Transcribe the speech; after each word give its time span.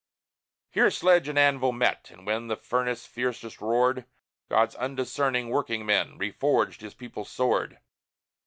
Here 0.71 0.89
sledge 0.89 1.27
and 1.27 1.37
anvil 1.37 1.71
met, 1.73 2.09
and 2.09 2.25
when 2.25 2.47
The 2.47 2.55
furnace 2.55 3.05
fiercest 3.05 3.61
roared, 3.61 4.07
God's 4.49 4.73
undiscerning 4.77 5.49
workingmen 5.49 6.17
Reforged 6.17 6.81
His 6.81 6.95
people's 6.95 7.29
sword. 7.29 7.79